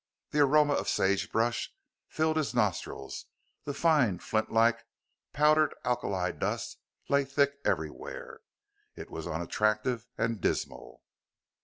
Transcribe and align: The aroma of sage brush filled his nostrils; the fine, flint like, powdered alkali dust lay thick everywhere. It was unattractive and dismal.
The 0.31 0.39
aroma 0.39 0.73
of 0.73 0.89
sage 0.89 1.31
brush 1.31 1.71
filled 2.07 2.35
his 2.35 2.55
nostrils; 2.55 3.27
the 3.65 3.73
fine, 3.75 4.17
flint 4.17 4.51
like, 4.51 4.83
powdered 5.31 5.75
alkali 5.85 6.31
dust 6.33 6.79
lay 7.07 7.23
thick 7.23 7.59
everywhere. 7.63 8.39
It 8.95 9.11
was 9.11 9.27
unattractive 9.27 10.07
and 10.17 10.41
dismal. 10.41 11.03